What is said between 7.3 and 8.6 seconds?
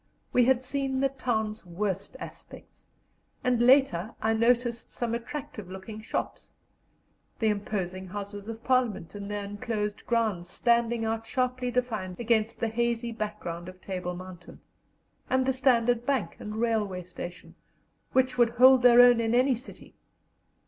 the imposing Houses